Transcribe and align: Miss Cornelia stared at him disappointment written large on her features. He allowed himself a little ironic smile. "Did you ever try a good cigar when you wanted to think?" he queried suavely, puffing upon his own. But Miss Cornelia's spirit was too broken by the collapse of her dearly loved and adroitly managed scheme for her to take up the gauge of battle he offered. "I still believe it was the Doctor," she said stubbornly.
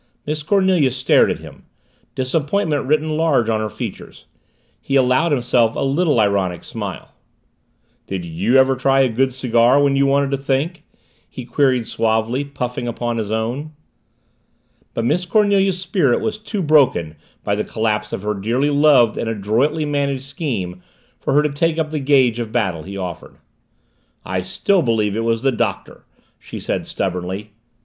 Miss 0.25 0.41
Cornelia 0.41 0.89
stared 0.91 1.29
at 1.29 1.37
him 1.37 1.65
disappointment 2.15 2.85
written 2.87 3.09
large 3.17 3.49
on 3.51 3.59
her 3.59 3.69
features. 3.69 4.25
He 4.81 4.95
allowed 4.95 5.31
himself 5.31 5.75
a 5.75 5.81
little 5.81 6.19
ironic 6.19 6.63
smile. 6.63 7.13
"Did 8.07 8.25
you 8.25 8.57
ever 8.57 8.75
try 8.75 9.01
a 9.01 9.09
good 9.09 9.31
cigar 9.31 9.79
when 9.79 9.95
you 9.95 10.07
wanted 10.07 10.31
to 10.31 10.37
think?" 10.39 10.85
he 11.29 11.45
queried 11.45 11.85
suavely, 11.85 12.43
puffing 12.43 12.87
upon 12.87 13.17
his 13.17 13.31
own. 13.31 13.73
But 14.95 15.05
Miss 15.05 15.27
Cornelia's 15.27 15.79
spirit 15.79 16.19
was 16.19 16.39
too 16.39 16.63
broken 16.63 17.15
by 17.43 17.53
the 17.53 17.63
collapse 17.63 18.11
of 18.11 18.23
her 18.23 18.33
dearly 18.33 18.71
loved 18.71 19.19
and 19.19 19.29
adroitly 19.29 19.85
managed 19.85 20.23
scheme 20.25 20.81
for 21.19 21.33
her 21.35 21.43
to 21.43 21.51
take 21.51 21.77
up 21.77 21.91
the 21.91 21.99
gauge 21.99 22.39
of 22.39 22.51
battle 22.51 22.81
he 22.81 22.97
offered. 22.97 23.35
"I 24.25 24.41
still 24.41 24.81
believe 24.81 25.15
it 25.15 25.23
was 25.23 25.43
the 25.43 25.51
Doctor," 25.51 26.05
she 26.39 26.59
said 26.59 26.87
stubbornly. 26.87 27.51